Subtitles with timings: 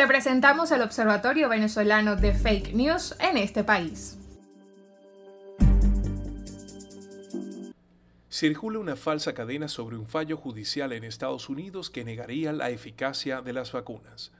[0.00, 4.16] Te presentamos el Observatorio Venezolano de Fake News en este país.
[8.30, 13.42] Circula una falsa cadena sobre un fallo judicial en Estados Unidos que negaría la eficacia
[13.42, 14.32] de las vacunas.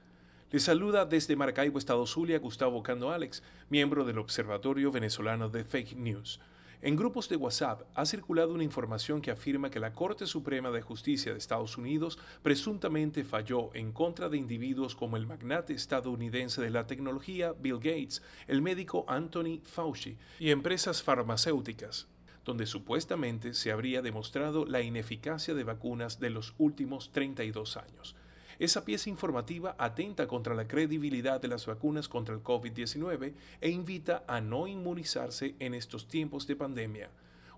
[0.49, 5.95] Le saluda desde Maracaibo, Estado Zulia, Gustavo Cando Alex, miembro del Observatorio Venezolano de Fake
[5.95, 6.39] News.
[6.83, 10.81] En grupos de WhatsApp ha circulado una información que afirma que la Corte Suprema de
[10.81, 16.71] Justicia de Estados Unidos presuntamente falló en contra de individuos como el magnate estadounidense de
[16.71, 22.07] la tecnología Bill Gates, el médico Anthony Fauci y empresas farmacéuticas
[22.45, 28.15] donde supuestamente se habría demostrado la ineficacia de vacunas de los últimos 32 años.
[28.59, 34.23] Esa pieza informativa atenta contra la credibilidad de las vacunas contra el COVID-19 e invita
[34.27, 37.09] a no inmunizarse en estos tiempos de pandemia.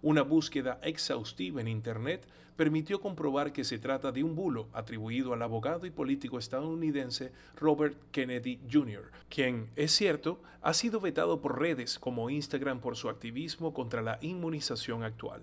[0.02, 5.42] Una búsqueda exhaustiva en Internet permitió comprobar que se trata de un bulo atribuido al
[5.42, 11.98] abogado y político estadounidense Robert Kennedy Jr., quien, es cierto, ha sido vetado por redes
[11.98, 15.42] como Instagram por su activismo contra la inmunización actual.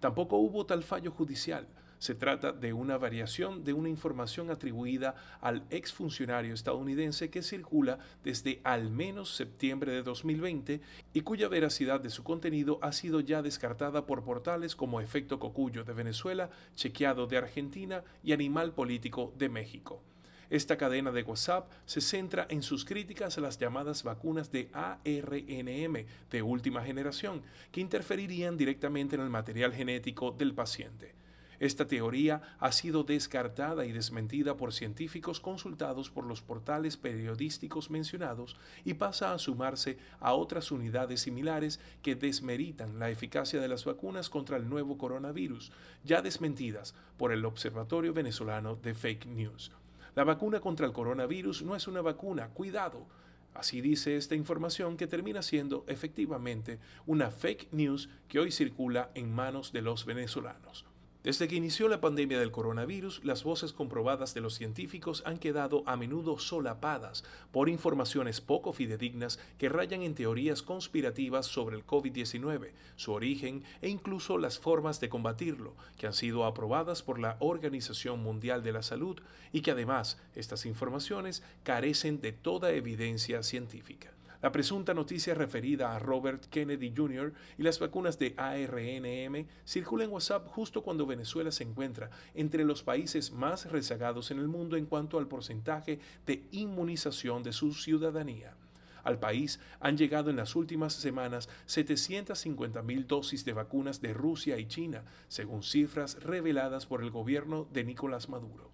[0.00, 1.68] Tampoco hubo tal fallo judicial,
[2.02, 8.60] se trata de una variación de una información atribuida al exfuncionario estadounidense que circula desde
[8.64, 10.80] al menos septiembre de 2020
[11.14, 15.84] y cuya veracidad de su contenido ha sido ya descartada por portales como Efecto Cocuyo
[15.84, 20.02] de Venezuela, Chequeado de Argentina y Animal Político de México.
[20.50, 26.04] Esta cadena de WhatsApp se centra en sus críticas a las llamadas vacunas de ARNM
[26.32, 31.21] de última generación, que interferirían directamente en el material genético del paciente.
[31.62, 38.56] Esta teoría ha sido descartada y desmentida por científicos consultados por los portales periodísticos mencionados
[38.84, 44.28] y pasa a sumarse a otras unidades similares que desmeritan la eficacia de las vacunas
[44.28, 45.70] contra el nuevo coronavirus,
[46.02, 49.70] ya desmentidas por el Observatorio Venezolano de Fake News.
[50.16, 53.06] La vacuna contra el coronavirus no es una vacuna, cuidado.
[53.54, 59.32] Así dice esta información que termina siendo efectivamente una fake news que hoy circula en
[59.32, 60.86] manos de los venezolanos.
[61.22, 65.84] Desde que inició la pandemia del coronavirus, las voces comprobadas de los científicos han quedado
[65.86, 67.22] a menudo solapadas
[67.52, 73.88] por informaciones poco fidedignas que rayan en teorías conspirativas sobre el COVID-19, su origen e
[73.88, 78.82] incluso las formas de combatirlo, que han sido aprobadas por la Organización Mundial de la
[78.82, 79.20] Salud
[79.52, 84.10] y que además estas informaciones carecen de toda evidencia científica.
[84.42, 87.32] La presunta noticia referida a Robert Kennedy Jr.
[87.58, 92.82] y las vacunas de ARNM circula en WhatsApp justo cuando Venezuela se encuentra entre los
[92.82, 98.56] países más rezagados en el mundo en cuanto al porcentaje de inmunización de su ciudadanía.
[99.04, 104.58] Al país han llegado en las últimas semanas 750 mil dosis de vacunas de Rusia
[104.58, 108.72] y China, según cifras reveladas por el gobierno de Nicolás Maduro.